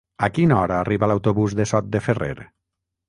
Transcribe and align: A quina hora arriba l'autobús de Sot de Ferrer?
A 0.27 0.27
quina 0.37 0.55
hora 0.61 0.79
arriba 0.85 1.09
l'autobús 1.11 1.57
de 1.59 1.67
Sot 1.73 1.93
de 1.97 2.03
Ferrer? 2.07 2.33